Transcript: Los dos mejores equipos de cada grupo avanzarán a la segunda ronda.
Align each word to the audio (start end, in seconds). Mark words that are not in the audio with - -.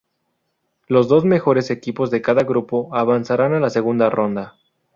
Los 0.87 1.07
dos 1.09 1.25
mejores 1.25 1.69
equipos 1.69 2.09
de 2.09 2.23
cada 2.23 2.41
grupo 2.41 2.89
avanzarán 2.91 3.53
a 3.53 3.59
la 3.59 3.69
segunda 3.69 4.09
ronda. 4.09 4.55